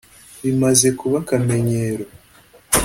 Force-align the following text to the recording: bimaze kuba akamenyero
bimaze 0.43 0.87
kuba 0.99 1.15
akamenyero 1.23 2.05